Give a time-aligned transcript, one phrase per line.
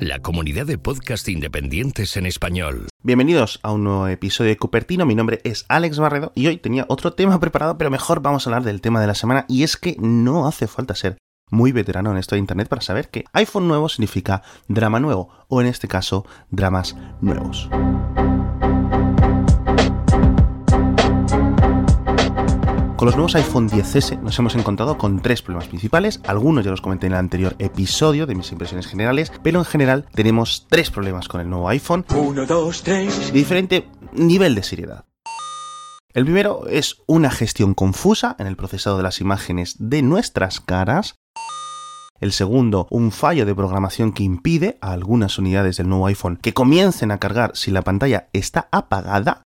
[0.00, 2.88] La comunidad de podcast independientes en español.
[3.04, 6.84] Bienvenidos a un nuevo episodio de Cupertino, mi nombre es Alex Barredo y hoy tenía
[6.88, 9.76] otro tema preparado, pero mejor vamos a hablar del tema de la semana y es
[9.76, 11.16] que no hace falta ser
[11.48, 15.60] muy veterano en esto de Internet para saber que iPhone nuevo significa drama nuevo, o
[15.60, 17.70] en este caso, dramas nuevos.
[23.00, 26.82] Con los nuevos iPhone 10S nos hemos encontrado con tres problemas principales, algunos ya los
[26.82, 31.26] comenté en el anterior episodio de mis impresiones generales, pero en general tenemos tres problemas
[31.26, 33.28] con el nuevo iPhone Uno, dos, tres.
[33.28, 35.06] de diferente nivel de seriedad.
[36.12, 41.14] El primero es una gestión confusa en el procesado de las imágenes de nuestras caras.
[42.20, 46.52] El segundo, un fallo de programación que impide a algunas unidades del nuevo iPhone que
[46.52, 49.44] comiencen a cargar si la pantalla está apagada.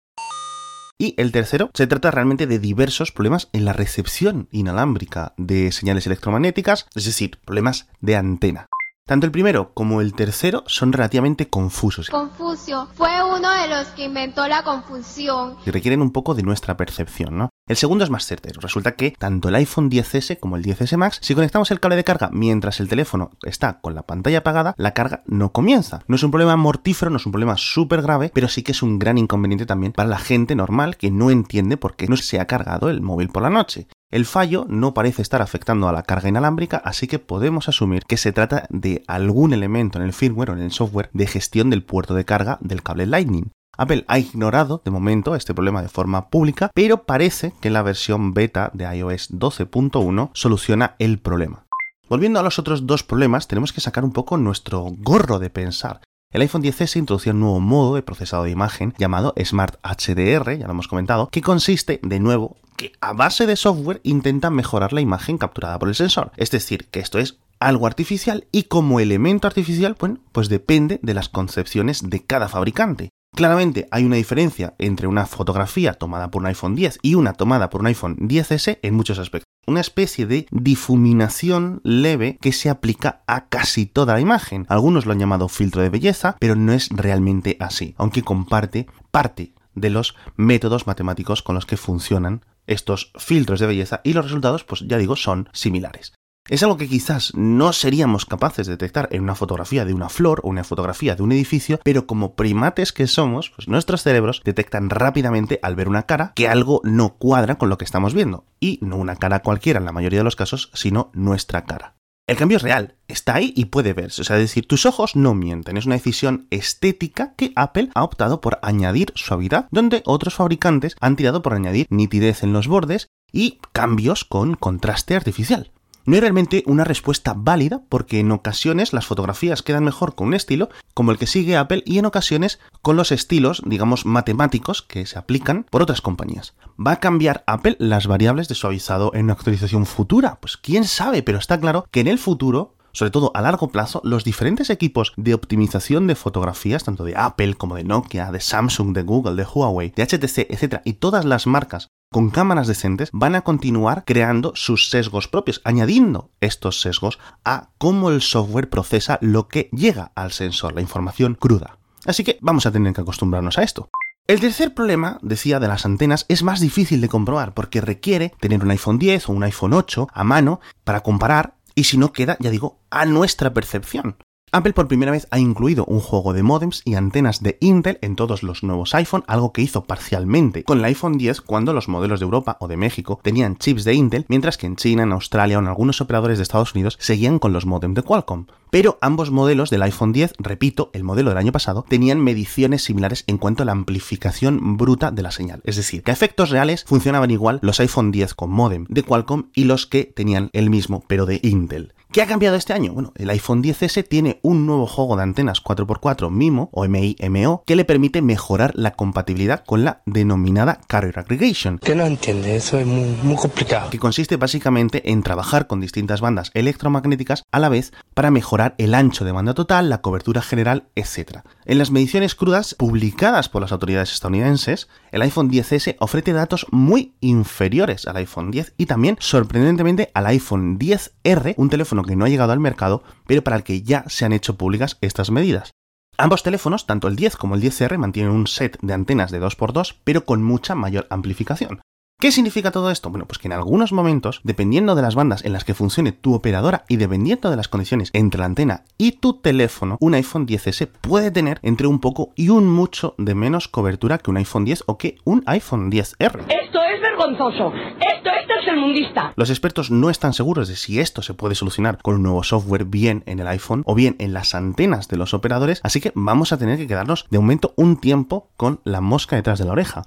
[0.98, 6.06] Y el tercero, se trata realmente de diversos problemas en la recepción inalámbrica de señales
[6.06, 8.68] electromagnéticas, es decir, problemas de antena.
[9.06, 14.04] Tanto el primero como el tercero son relativamente confusos Confucio fue uno de los que
[14.04, 15.58] inventó la confusión.
[15.66, 17.50] y requieren un poco de nuestra percepción, ¿no?
[17.66, 18.60] El segundo es más certero.
[18.60, 22.04] Resulta que tanto el iPhone 10S como el 10S Max, si conectamos el cable de
[22.04, 26.02] carga mientras el teléfono está con la pantalla apagada, la carga no comienza.
[26.06, 28.82] No es un problema mortífero, no es un problema súper grave, pero sí que es
[28.82, 32.38] un gran inconveniente también para la gente normal que no entiende por qué no se
[32.38, 33.88] ha cargado el móvil por la noche.
[34.10, 38.18] El fallo no parece estar afectando a la carga inalámbrica, así que podemos asumir que
[38.18, 41.82] se trata de algún elemento en el firmware o en el software de gestión del
[41.82, 43.50] puerto de carga del cable Lightning.
[43.76, 48.34] Apple ha ignorado de momento este problema de forma pública, pero parece que la versión
[48.34, 51.64] beta de iOS 12.1 soluciona el problema.
[52.08, 56.00] Volviendo a los otros dos problemas, tenemos que sacar un poco nuestro gorro de pensar.
[56.30, 60.66] El iPhone 10S introducía un nuevo modo de procesado de imagen llamado Smart HDR, ya
[60.66, 65.00] lo hemos comentado, que consiste, de nuevo, que a base de software intenta mejorar la
[65.00, 66.32] imagen capturada por el sensor.
[66.36, 71.14] Es decir, que esto es algo artificial y como elemento artificial, bueno, pues depende de
[71.14, 73.10] las concepciones de cada fabricante.
[73.34, 77.68] Claramente hay una diferencia entre una fotografía tomada por un iPhone 10 y una tomada
[77.68, 79.48] por un iPhone 10S en muchos aspectos.
[79.66, 84.66] Una especie de difuminación leve que se aplica a casi toda la imagen.
[84.68, 89.52] Algunos lo han llamado filtro de belleza, pero no es realmente así, aunque comparte parte
[89.74, 94.62] de los métodos matemáticos con los que funcionan estos filtros de belleza y los resultados,
[94.62, 96.12] pues ya digo, son similares.
[96.46, 100.42] Es algo que quizás no seríamos capaces de detectar en una fotografía de una flor
[100.44, 104.90] o una fotografía de un edificio, pero como primates que somos, pues nuestros cerebros detectan
[104.90, 108.44] rápidamente al ver una cara que algo no cuadra con lo que estamos viendo.
[108.60, 111.96] Y no una cara cualquiera en la mayoría de los casos, sino nuestra cara.
[112.26, 114.20] El cambio es real, está ahí y puede verse.
[114.20, 115.78] Es decir, tus ojos no mienten.
[115.78, 121.16] Es una decisión estética que Apple ha optado por añadir suavidad, donde otros fabricantes han
[121.16, 125.70] tirado por añadir nitidez en los bordes y cambios con contraste artificial.
[126.06, 130.34] No es realmente una respuesta válida porque en ocasiones las fotografías quedan mejor con un
[130.34, 135.06] estilo como el que sigue Apple y en ocasiones con los estilos, digamos, matemáticos que
[135.06, 136.54] se aplican por otras compañías.
[136.78, 140.38] ¿Va a cambiar Apple las variables de suavizado en una actualización futura?
[140.40, 144.00] Pues quién sabe, pero está claro que en el futuro sobre todo a largo plazo,
[144.04, 148.94] los diferentes equipos de optimización de fotografías, tanto de Apple como de Nokia, de Samsung,
[148.94, 153.34] de Google, de Huawei, de HTC, etc., y todas las marcas con cámaras decentes van
[153.34, 159.48] a continuar creando sus sesgos propios, añadiendo estos sesgos a cómo el software procesa lo
[159.48, 161.78] que llega al sensor, la información cruda.
[162.06, 163.90] Así que vamos a tener que acostumbrarnos a esto.
[164.28, 168.62] El tercer problema, decía, de las antenas es más difícil de comprobar porque requiere tener
[168.62, 172.36] un iPhone 10 o un iPhone 8 a mano para comparar y si no queda,
[172.38, 174.18] ya digo, a nuestra percepción.
[174.54, 178.14] Apple por primera vez ha incluido un juego de modems y antenas de Intel en
[178.14, 182.20] todos los nuevos iPhone, algo que hizo parcialmente con el iPhone 10 cuando los modelos
[182.20, 185.58] de Europa o de México tenían chips de Intel, mientras que en China, en Australia
[185.58, 188.46] o en algunos operadores de Estados Unidos seguían con los modems de Qualcomm.
[188.70, 193.24] Pero ambos modelos del iPhone 10, repito, el modelo del año pasado, tenían mediciones similares
[193.26, 195.62] en cuanto a la amplificación bruta de la señal.
[195.64, 199.46] Es decir, que a efectos reales funcionaban igual los iPhone 10 con modem de Qualcomm
[199.52, 201.93] y los que tenían el mismo, pero de Intel.
[202.14, 202.92] ¿Qué ha cambiado este año?
[202.92, 207.74] Bueno, el iPhone 10S tiene un nuevo juego de antenas 4x4 MIMO o MI-MO que
[207.74, 212.86] le permite mejorar la compatibilidad con la denominada Carrier Aggregation, Que no entiende, eso es
[212.86, 213.90] muy, muy complicado.
[213.90, 218.94] que consiste básicamente en trabajar con distintas bandas electromagnéticas a la vez para mejorar el
[218.94, 221.38] ancho de banda total, la cobertura general, etc.
[221.64, 227.14] En las mediciones crudas publicadas por las autoridades estadounidenses, el iPhone 10S ofrece datos muy
[227.20, 232.28] inferiores al iPhone 10 y también, sorprendentemente, al iPhone 10R, un teléfono que no ha
[232.28, 235.70] llegado al mercado, pero para el que ya se han hecho públicas estas medidas.
[236.18, 239.98] Ambos teléfonos, tanto el 10 como el 10R, mantienen un set de antenas de 2x2,
[240.02, 241.80] pero con mucha mayor amplificación.
[242.20, 243.10] ¿Qué significa todo esto?
[243.10, 246.34] Bueno, pues que en algunos momentos, dependiendo de las bandas en las que funcione tu
[246.34, 250.88] operadora y dependiendo de las condiciones entre la antena y tu teléfono, un iPhone 10S
[251.00, 254.84] puede tener entre un poco y un mucho de menos cobertura que un iPhone 10
[254.86, 256.44] o que un iPhone 10R.
[256.48, 257.72] Esto es vergonzoso.
[257.74, 259.32] Esto es tercermundista.
[259.36, 262.84] Los expertos no están seguros de si esto se puede solucionar con un nuevo software
[262.84, 266.52] bien en el iPhone o bien en las antenas de los operadores, así que vamos
[266.52, 270.04] a tener que quedarnos de momento un tiempo con la mosca detrás de la oreja.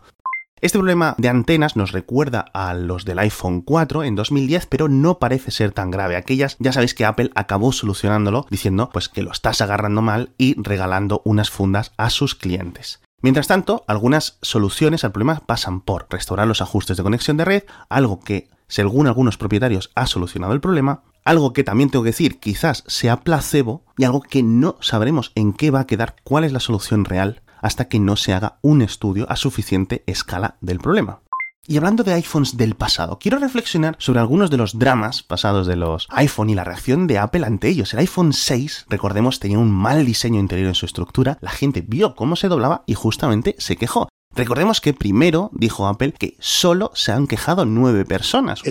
[0.60, 5.20] Este problema de antenas nos recuerda a los del iPhone 4 en 2010, pero no
[5.20, 6.16] parece ser tan grave.
[6.16, 10.60] Aquellas ya sabéis que Apple acabó solucionándolo diciendo pues que lo estás agarrando mal y
[10.60, 13.02] regalando unas fundas a sus clientes.
[13.22, 17.64] Mientras tanto, algunas soluciones al problema pasan por restaurar los ajustes de conexión de red,
[17.88, 22.40] algo que, según algunos propietarios, ha solucionado el problema, algo que también tengo que decir
[22.40, 26.52] quizás sea placebo y algo que no sabremos en qué va a quedar, cuál es
[26.52, 31.22] la solución real hasta que no se haga un estudio a suficiente escala del problema.
[31.70, 35.76] Y hablando de iPhones del pasado, quiero reflexionar sobre algunos de los dramas pasados de
[35.76, 37.94] los iPhone y la reacción de Apple ante ellos.
[37.94, 42.16] El iPhone 6, recordemos, tenía un mal diseño interior en su estructura, la gente vio
[42.16, 44.08] cómo se doblaba y justamente se quejó.
[44.34, 48.62] Recordemos que primero dijo Apple que solo se han quejado nueve personas.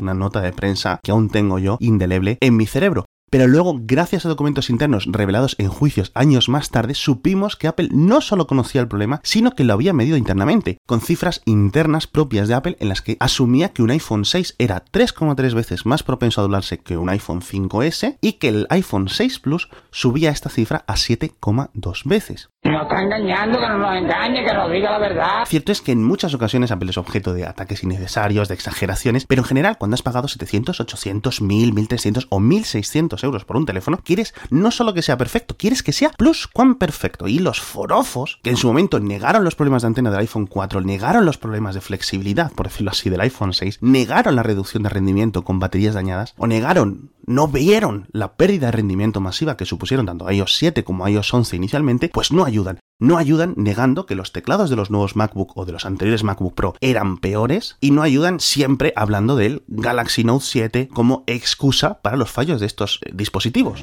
[0.00, 3.04] Una nota de prensa que aún tengo yo indeleble en mi cerebro.
[3.32, 7.88] Pero luego, gracias a documentos internos revelados en juicios años más tarde, supimos que Apple
[7.90, 12.46] no solo conocía el problema, sino que lo había medido internamente, con cifras internas propias
[12.46, 16.42] de Apple en las que asumía que un iPhone 6 era 3,3 veces más propenso
[16.42, 20.84] a doblarse que un iPhone 5S y que el iPhone 6 Plus subía esta cifra
[20.86, 22.50] a 7,2 veces.
[22.64, 25.44] No está engañando, que no nos engañe, que nos diga la verdad.
[25.46, 29.40] Cierto es que en muchas ocasiones Apple es objeto de ataques innecesarios, de exageraciones, pero
[29.40, 33.98] en general cuando has pagado 700, 800, 1000, 1300 o 1600 euros por un teléfono,
[34.02, 37.28] quieres no solo que sea perfecto, quieres que sea plus cuán perfecto.
[37.28, 40.80] Y los forofos, que en su momento negaron los problemas de antena del iPhone 4,
[40.80, 44.88] negaron los problemas de flexibilidad, por decirlo así, del iPhone 6, negaron la reducción de
[44.88, 50.06] rendimiento con baterías dañadas, o negaron no vieron la pérdida de rendimiento masiva que supusieron
[50.06, 52.80] tanto iOS 7 como iOS 11 inicialmente, pues no ayudan.
[52.98, 56.54] No ayudan negando que los teclados de los nuevos MacBook o de los anteriores MacBook
[56.54, 62.16] Pro eran peores y no ayudan siempre hablando del Galaxy Note 7 como excusa para
[62.16, 63.82] los fallos de estos eh, dispositivos.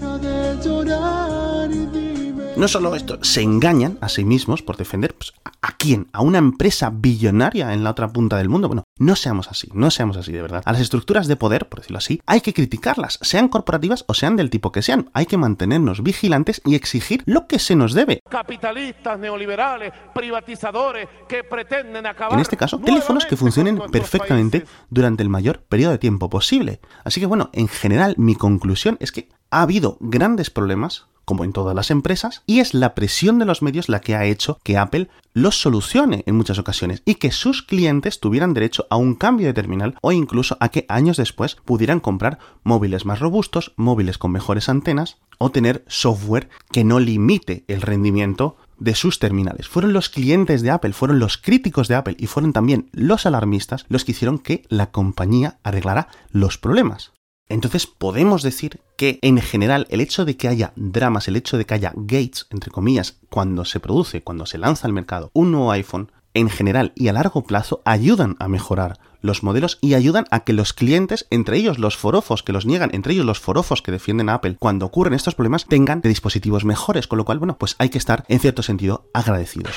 [2.60, 6.40] No solo esto, se engañan a sí mismos por defender pues, a quién, a una
[6.40, 8.68] empresa billonaria en la otra punta del mundo.
[8.68, 10.62] Bueno, no seamos así, no seamos así de verdad.
[10.66, 14.36] A las estructuras de poder, por decirlo así, hay que criticarlas, sean corporativas o sean
[14.36, 15.10] del tipo que sean.
[15.14, 18.20] Hay que mantenernos vigilantes y exigir lo que se nos debe.
[18.30, 22.34] Capitalistas, neoliberales, privatizadores que pretenden acabar.
[22.34, 26.82] En este caso, teléfonos que funcionen perfectamente durante el mayor periodo de tiempo posible.
[27.04, 31.54] Así que bueno, en general mi conclusión es que ha habido grandes problemas como en
[31.54, 34.80] todas las empresas, y es la presión de los medios la que ha hecho que
[34.80, 39.46] Apple los solucione en muchas ocasiones y que sus clientes tuvieran derecho a un cambio
[39.46, 44.32] de terminal o incluso a que años después pudieran comprar móviles más robustos, móviles con
[44.32, 49.68] mejores antenas o tener software que no limite el rendimiento de sus terminales.
[49.68, 53.86] Fueron los clientes de Apple, fueron los críticos de Apple y fueron también los alarmistas
[53.88, 57.12] los que hicieron que la compañía arreglara los problemas.
[57.50, 61.66] Entonces podemos decir que en general el hecho de que haya dramas, el hecho de
[61.66, 65.72] que haya gates, entre comillas, cuando se produce, cuando se lanza al mercado un nuevo
[65.72, 70.42] iPhone, en general y a largo plazo ayudan a mejorar los modelos y ayudan a
[70.42, 73.92] que los clientes, entre ellos los forofos que los niegan, entre ellos los forofos que
[73.92, 77.76] defienden a Apple, cuando ocurren estos problemas, tengan dispositivos mejores, con lo cual, bueno, pues
[77.80, 79.76] hay que estar en cierto sentido agradecidos.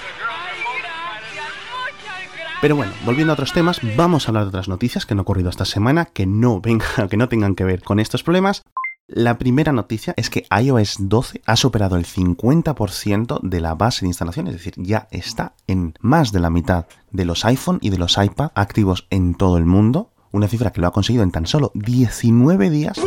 [2.63, 5.51] Pero bueno, volviendo a otros temas, vamos a hablar de otras noticias que han ocurrido
[5.51, 8.63] esta semana que no vengan, que no tengan que ver con estos problemas.
[9.09, 14.11] La primera noticia es que iOS 12 ha superado el 50% de la base de
[14.11, 17.99] instalación, es decir, ya está en más de la mitad de los iPhone y de
[17.99, 21.47] los iPad activos en todo el mundo, una cifra que lo ha conseguido en tan
[21.47, 23.01] solo 19 días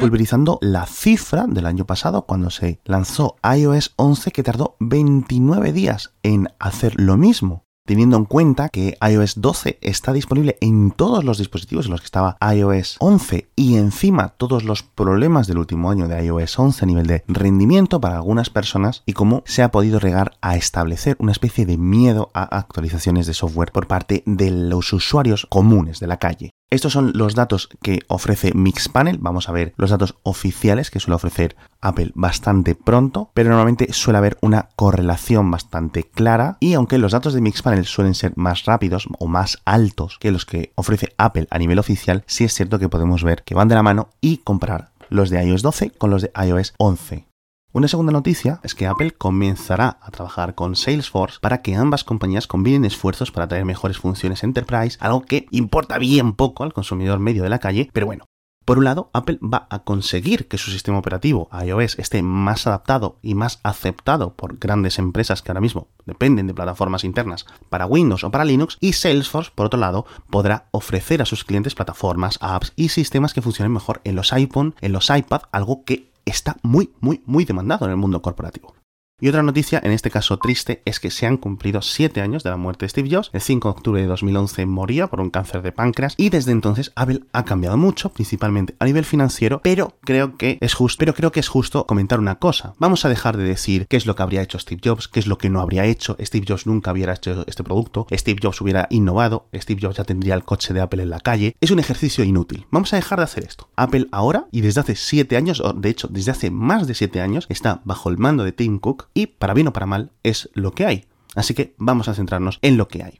[0.00, 6.12] pulverizando la cifra del año pasado cuando se lanzó iOS 11 que tardó 29 días
[6.22, 11.38] en hacer lo mismo teniendo en cuenta que iOS 12 está disponible en todos los
[11.38, 16.08] dispositivos en los que estaba iOS 11 y encima todos los problemas del último año
[16.08, 19.98] de iOS 11 a nivel de rendimiento para algunas personas y cómo se ha podido
[19.98, 24.92] regar a establecer una especie de miedo a actualizaciones de software por parte de los
[24.92, 26.55] usuarios comunes de la calle.
[26.68, 29.18] Estos son los datos que ofrece Mixpanel.
[29.20, 34.18] Vamos a ver los datos oficiales que suele ofrecer Apple bastante pronto, pero normalmente suele
[34.18, 36.56] haber una correlación bastante clara.
[36.58, 40.44] Y aunque los datos de Mixpanel suelen ser más rápidos o más altos que los
[40.44, 43.76] que ofrece Apple a nivel oficial, sí es cierto que podemos ver que van de
[43.76, 47.26] la mano y comparar los de iOS 12 con los de iOS 11.
[47.76, 52.46] Una segunda noticia es que Apple comenzará a trabajar con Salesforce para que ambas compañías
[52.46, 57.42] combinen esfuerzos para traer mejores funciones Enterprise, algo que importa bien poco al consumidor medio
[57.42, 58.24] de la calle, pero bueno,
[58.64, 63.18] por un lado, Apple va a conseguir que su sistema operativo iOS esté más adaptado
[63.20, 68.24] y más aceptado por grandes empresas que ahora mismo dependen de plataformas internas para Windows
[68.24, 72.72] o para Linux y Salesforce, por otro lado, podrá ofrecer a sus clientes plataformas, apps
[72.74, 76.92] y sistemas que funcionen mejor en los iPhone, en los iPad, algo que está muy,
[77.00, 78.75] muy, muy demandado en el mundo corporativo.
[79.18, 82.50] Y otra noticia, en este caso triste, es que se han cumplido 7 años de
[82.50, 83.30] la muerte de Steve Jobs.
[83.32, 86.92] El 5 de octubre de 2011 moría por un cáncer de páncreas y desde entonces
[86.96, 91.32] Apple ha cambiado mucho, principalmente a nivel financiero, pero creo que es justo, pero creo
[91.32, 92.74] que es justo comentar una cosa.
[92.78, 95.26] Vamos a dejar de decir qué es lo que habría hecho Steve Jobs, qué es
[95.26, 96.18] lo que no habría hecho.
[96.20, 100.34] Steve Jobs nunca hubiera hecho este producto, Steve Jobs hubiera innovado, Steve Jobs ya tendría
[100.34, 101.56] el coche de Apple en la calle.
[101.62, 102.66] Es un ejercicio inútil.
[102.70, 103.70] Vamos a dejar de hacer esto.
[103.76, 107.22] Apple ahora y desde hace 7 años, o de hecho desde hace más de 7
[107.22, 110.50] años, está bajo el mando de Tim Cook y para bien o para mal es
[110.52, 111.06] lo que hay.
[111.34, 113.18] Así que vamos a centrarnos en lo que hay.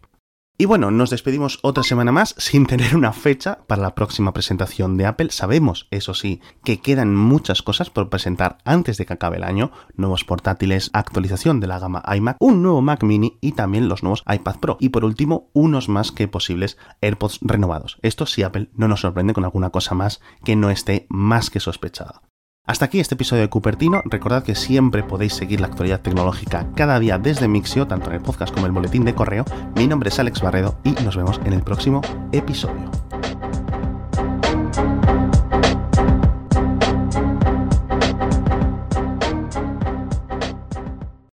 [0.58, 4.98] Y bueno, nos despedimos otra semana más sin tener una fecha para la próxima presentación
[4.98, 5.30] de Apple.
[5.30, 9.70] Sabemos, eso sí, que quedan muchas cosas por presentar antes de que acabe el año.
[9.94, 14.22] Nuevos portátiles, actualización de la gama iMac, un nuevo Mac mini y también los nuevos
[14.30, 14.76] iPad Pro.
[14.80, 17.98] Y por último, unos más que posibles AirPods renovados.
[18.02, 21.60] Esto si Apple no nos sorprende con alguna cosa más que no esté más que
[21.60, 22.22] sospechada.
[22.66, 24.02] Hasta aquí este episodio de Cupertino.
[24.06, 28.22] Recordad que siempre podéis seguir la actualidad tecnológica cada día desde Mixio, tanto en el
[28.22, 29.44] podcast como en el boletín de correo.
[29.76, 32.00] Mi nombre es Alex Barredo y nos vemos en el próximo
[32.32, 32.90] episodio.